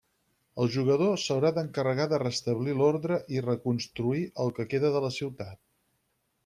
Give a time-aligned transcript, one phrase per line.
[0.61, 5.63] El jugador s'haurà d'encarregar de restablir l'ordre i reconstruir el que queda de la ciutat.